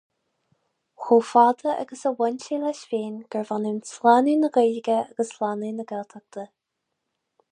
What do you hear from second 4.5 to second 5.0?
Gaeilge